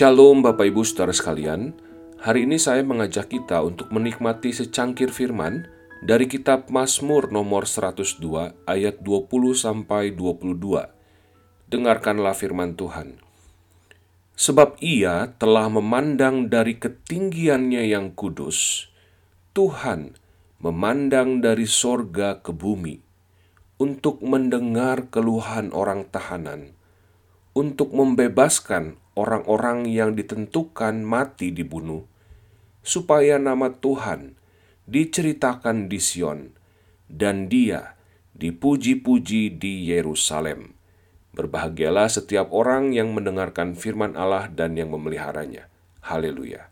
[0.00, 1.74] Shalom Bapak Ibu Saudara sekalian,
[2.22, 5.66] hari ini saya mengajak kita untuk menikmati secangkir firman
[6.00, 8.16] dari kitab Mazmur nomor 102
[8.64, 10.56] ayat 20 sampai 22.
[11.68, 13.29] Dengarkanlah firman Tuhan.
[14.40, 18.88] Sebab ia telah memandang dari ketinggiannya yang kudus,
[19.52, 20.16] Tuhan
[20.64, 23.04] memandang dari sorga ke bumi,
[23.76, 26.72] untuk mendengar keluhan orang tahanan,
[27.52, 32.08] untuk membebaskan orang-orang yang ditentukan mati dibunuh,
[32.80, 34.40] supaya nama Tuhan
[34.88, 36.56] diceritakan di Sion,
[37.12, 37.92] dan Dia
[38.32, 40.79] dipuji-puji di Yerusalem.
[41.30, 45.70] Berbahagialah setiap orang yang mendengarkan firman Allah dan yang memeliharanya.
[46.02, 46.70] Haleluya.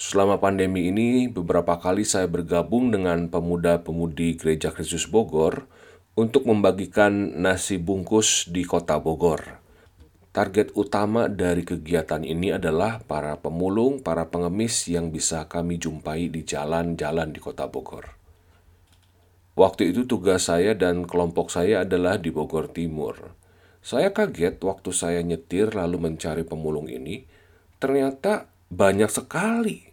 [0.00, 5.68] Selama pandemi ini, beberapa kali saya bergabung dengan pemuda-pemudi Gereja Kristus Bogor
[6.16, 9.60] untuk membagikan nasi bungkus di kota Bogor.
[10.30, 16.46] Target utama dari kegiatan ini adalah para pemulung, para pengemis yang bisa kami jumpai di
[16.46, 18.14] jalan-jalan di Kota Bogor.
[19.58, 23.39] Waktu itu tugas saya dan kelompok saya adalah di Bogor Timur.
[23.80, 27.24] Saya kaget waktu saya nyetir lalu mencari pemulung ini,
[27.80, 29.88] ternyata banyak sekali.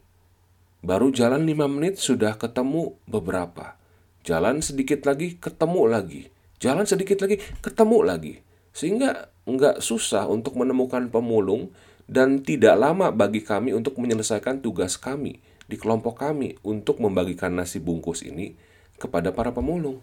[0.83, 3.79] Baru jalan lima menit sudah ketemu beberapa.
[4.27, 6.21] Jalan sedikit lagi, ketemu lagi.
[6.59, 8.33] Jalan sedikit lagi, ketemu lagi.
[8.75, 11.71] Sehingga nggak susah untuk menemukan pemulung
[12.05, 17.79] dan tidak lama bagi kami untuk menyelesaikan tugas kami di kelompok kami untuk membagikan nasi
[17.79, 18.55] bungkus ini
[18.99, 19.99] kepada para pemulung.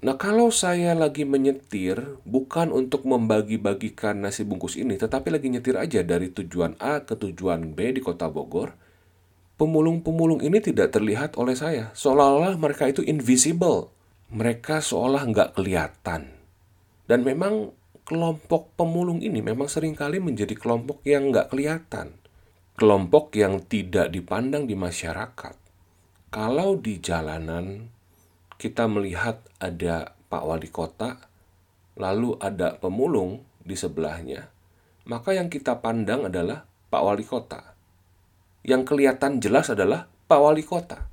[0.00, 6.00] Nah, kalau saya lagi menyetir bukan untuk membagi-bagikan nasi bungkus ini, tetapi lagi nyetir aja
[6.00, 8.72] dari tujuan A ke tujuan B di Kota Bogor,
[9.60, 11.92] pemulung-pemulung ini tidak terlihat oleh saya.
[11.92, 13.92] Seolah-olah mereka itu invisible.
[14.32, 16.32] Mereka seolah nggak kelihatan.
[17.04, 17.76] Dan memang
[18.08, 22.16] kelompok pemulung ini memang sering kali menjadi kelompok yang nggak kelihatan.
[22.80, 25.60] Kelompok yang tidak dipandang di masyarakat.
[26.32, 27.92] Kalau di jalanan
[28.60, 31.16] kita melihat ada Pak Wali Kota,
[31.96, 34.52] lalu ada pemulung di sebelahnya,
[35.08, 37.72] maka yang kita pandang adalah Pak Wali Kota.
[38.60, 41.08] Yang kelihatan jelas adalah Pak Wali Kota.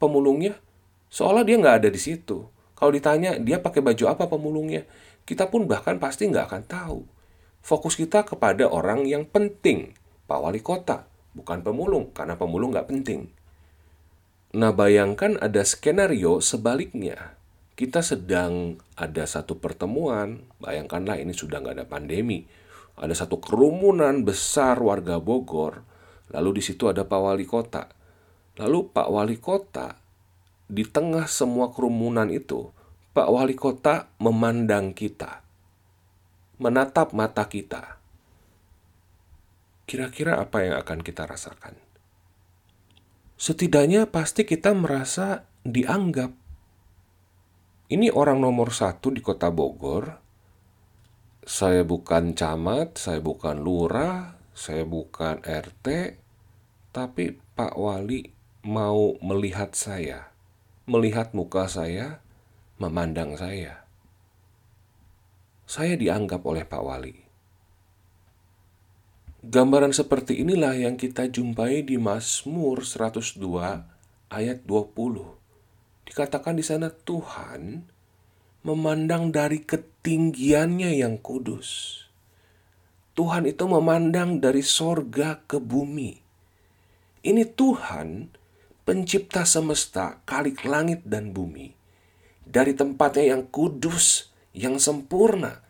[0.00, 0.56] Pemulungnya,
[1.12, 2.48] seolah dia nggak ada di situ.
[2.72, 4.88] Kalau ditanya dia pakai baju apa pemulungnya,
[5.28, 6.98] kita pun bahkan pasti nggak akan tahu.
[7.60, 9.92] Fokus kita kepada orang yang penting,
[10.24, 11.04] Pak Wali Kota,
[11.36, 13.35] bukan pemulung, karena pemulung nggak penting.
[14.54, 17.34] Nah, bayangkan ada skenario sebaliknya.
[17.74, 22.46] Kita sedang ada satu pertemuan, bayangkanlah ini sudah nggak ada pandemi.
[22.96, 25.84] Ada satu kerumunan besar warga Bogor,
[26.32, 27.92] lalu di situ ada Pak Wali Kota.
[28.56, 30.00] Lalu Pak Wali Kota,
[30.64, 32.72] di tengah semua kerumunan itu,
[33.12, 35.44] Pak Wali Kota memandang kita,
[36.56, 38.00] menatap mata kita.
[39.84, 41.76] Kira-kira apa yang akan kita rasakan?
[43.36, 46.32] Setidaknya pasti kita merasa dianggap.
[47.92, 50.24] Ini orang nomor satu di kota Bogor.
[51.44, 56.16] Saya bukan camat, saya bukan lurah, saya bukan RT,
[56.90, 58.24] tapi Pak Wali
[58.64, 60.32] mau melihat saya,
[60.88, 62.24] melihat muka saya,
[62.80, 63.84] memandang saya.
[65.68, 67.25] Saya dianggap oleh Pak Wali.
[69.44, 73.36] Gambaran seperti inilah yang kita jumpai di Mazmur 102
[74.32, 76.08] ayat 20.
[76.08, 77.84] Dikatakan di sana Tuhan
[78.64, 82.00] memandang dari ketinggiannya yang kudus.
[83.12, 86.16] Tuhan itu memandang dari sorga ke bumi.
[87.20, 88.32] Ini Tuhan,
[88.88, 91.76] pencipta semesta, kalik langit dan bumi
[92.46, 95.60] dari tempatnya yang kudus, yang sempurna.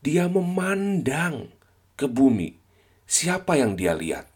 [0.00, 1.52] Dia memandang
[1.94, 2.65] ke bumi.
[3.06, 4.26] Siapa yang dia lihat?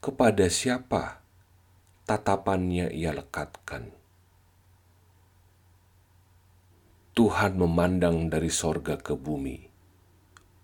[0.00, 1.20] Kepada siapa
[2.08, 3.92] tatapannya ia lekatkan?
[7.12, 9.68] Tuhan memandang dari sorga ke bumi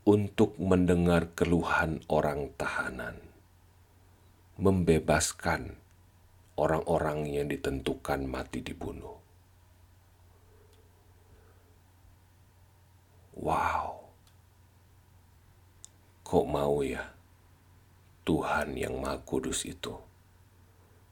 [0.08, 3.20] untuk mendengar keluhan orang tahanan,
[4.56, 5.76] membebaskan
[6.56, 9.20] orang-orang yang ditentukan mati dibunuh.
[13.36, 13.91] Wow,
[16.32, 17.12] kok mau ya
[18.24, 19.92] Tuhan yang Maha Kudus itu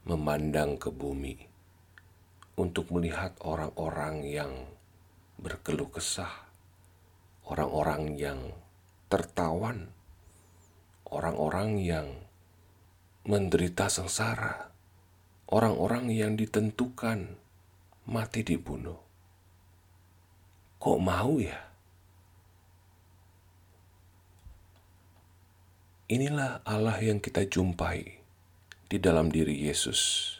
[0.08, 1.36] memandang ke bumi
[2.56, 4.52] untuk melihat orang-orang yang
[5.36, 6.48] berkeluh kesah,
[7.44, 8.40] orang-orang yang
[9.12, 9.92] tertawan
[11.10, 12.08] orang-orang yang
[13.26, 14.70] menderita sengsara,
[15.50, 17.34] orang-orang yang ditentukan
[18.06, 18.96] mati dibunuh.
[20.80, 21.69] Kok mau ya?
[26.10, 28.18] Inilah Allah yang kita jumpai
[28.90, 30.34] di dalam diri Yesus.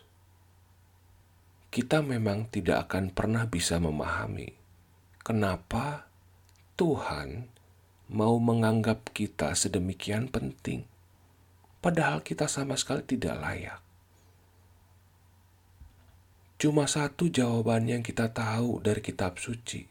[1.71, 4.61] Kita memang tidak akan pernah bisa memahami
[5.21, 6.11] kenapa
[6.75, 7.47] Tuhan
[8.11, 10.89] mau menganggap kita sedemikian penting,
[11.79, 13.81] padahal kita sama sekali tidak layak.
[16.61, 19.89] Cuma satu jawaban yang kita tahu dari kitab suci.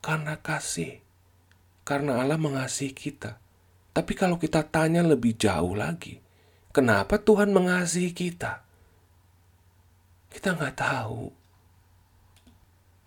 [0.00, 0.98] Karena kasih.
[1.86, 3.38] Karena Allah mengasihi kita.
[4.00, 6.16] Tapi kalau kita tanya lebih jauh lagi,
[6.72, 8.64] kenapa Tuhan mengasihi kita?
[10.32, 11.28] Kita nggak tahu.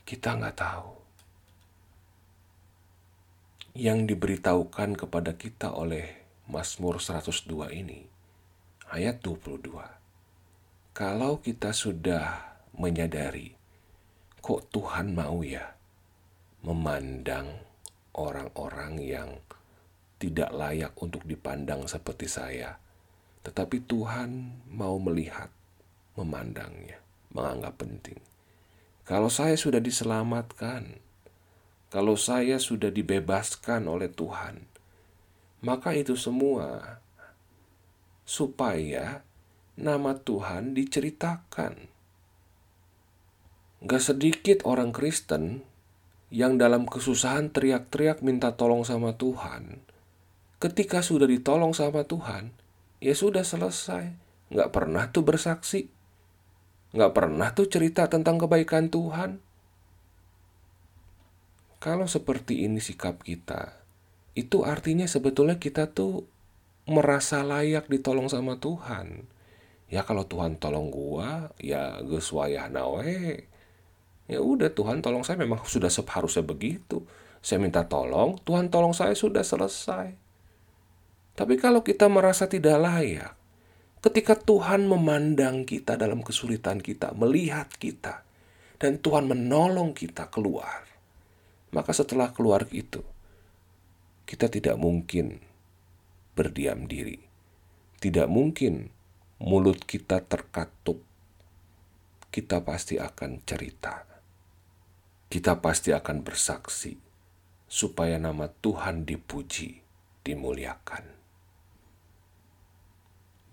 [0.05, 0.93] Kita nggak tahu.
[3.73, 6.13] Yang diberitahukan kepada kita oleh
[6.45, 8.05] Mazmur 102 ini,
[8.93, 9.73] ayat 22.
[10.93, 13.49] Kalau kita sudah menyadari
[14.45, 15.73] kok Tuhan mau ya
[16.61, 17.49] memandang
[18.13, 19.33] orang-orang yang
[20.23, 22.79] tidak layak untuk dipandang seperti saya.
[23.43, 25.51] Tetapi Tuhan mau melihat,
[26.15, 27.03] memandangnya,
[27.35, 28.15] menganggap penting.
[29.03, 31.03] Kalau saya sudah diselamatkan,
[31.91, 34.63] kalau saya sudah dibebaskan oleh Tuhan,
[35.59, 37.03] maka itu semua
[38.23, 39.27] supaya
[39.75, 41.91] nama Tuhan diceritakan
[43.83, 45.59] Gak sedikit orang Kristen
[46.31, 49.83] yang dalam kesusahan teriak-teriak minta tolong sama Tuhan.
[50.63, 52.55] Ketika sudah ditolong sama Tuhan,
[53.03, 54.15] ya sudah selesai.
[54.47, 55.91] Gak pernah tuh bersaksi.
[56.95, 59.43] Gak pernah tuh cerita tentang kebaikan Tuhan.
[61.83, 63.75] Kalau seperti ini sikap kita,
[64.39, 66.23] itu artinya sebetulnya kita tuh
[66.87, 69.27] merasa layak ditolong sama Tuhan.
[69.91, 73.51] Ya kalau Tuhan tolong gua, ya wayah nawe
[74.31, 77.03] Ya udah Tuhan tolong saya memang sudah seharusnya begitu.
[77.43, 80.22] Saya minta tolong, Tuhan tolong saya sudah selesai.
[81.33, 83.33] Tapi kalau kita merasa tidak layak,
[84.05, 88.21] ketika Tuhan memandang kita dalam kesulitan kita, melihat kita,
[88.77, 90.85] dan Tuhan menolong kita keluar,
[91.73, 93.01] maka setelah keluar itu,
[94.29, 95.41] kita tidak mungkin
[96.37, 97.17] berdiam diri.
[97.97, 98.91] Tidak mungkin
[99.41, 101.01] mulut kita terkatup.
[102.29, 104.13] Kita pasti akan cerita
[105.33, 106.93] kita pasti akan bersaksi
[107.65, 109.81] supaya nama Tuhan dipuji,
[110.21, 111.22] dimuliakan.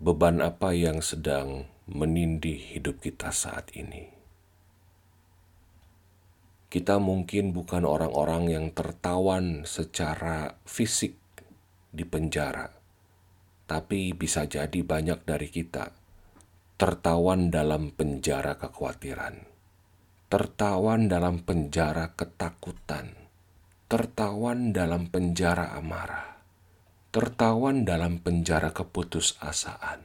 [0.01, 4.09] Beban apa yang sedang menindih hidup kita saat ini?
[6.73, 11.13] Kita mungkin bukan orang-orang yang tertawan secara fisik
[11.93, 12.73] di penjara,
[13.69, 15.93] tapi bisa jadi banyak dari kita
[16.81, 19.51] tertawan dalam penjara kekhawatiran
[20.31, 23.11] tertawan dalam penjara ketakutan,
[23.91, 26.30] tertawan dalam penjara amarah,
[27.11, 29.99] tertawan dalam penjara keputusasaan.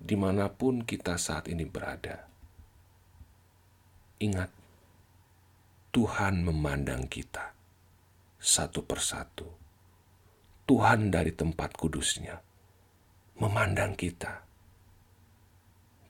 [0.00, 2.24] Di mana pun kita saat ini berada,
[4.16, 4.48] ingat,
[5.92, 7.52] Tuhan memandang kita
[8.40, 9.44] satu persatu.
[10.64, 12.40] Tuhan dari tempat kudusnya
[13.36, 14.40] memandang kita.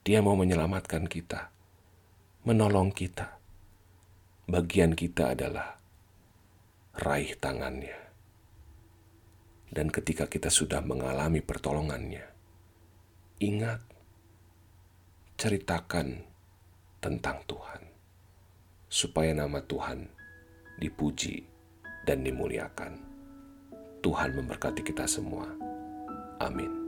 [0.07, 1.51] Dia mau menyelamatkan kita
[2.47, 3.43] menolong kita.
[4.47, 5.83] Bagian kita adalah
[6.95, 8.06] raih tangannya.
[9.67, 12.23] Dan ketika kita sudah mengalami pertolongannya,
[13.43, 13.83] ingat,
[15.37, 16.23] ceritakan
[17.03, 17.83] tentang Tuhan,
[18.89, 20.07] supaya nama Tuhan
[20.79, 21.45] dipuji
[22.07, 23.03] dan dimuliakan.
[24.01, 25.51] Tuhan memberkati kita semua.
[26.39, 26.86] Amin.